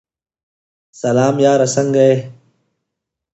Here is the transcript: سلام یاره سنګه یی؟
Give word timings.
سلام 1.01 1.35
یاره 1.45 1.67
سنګه 1.75 2.03
یی؟ 2.09 2.17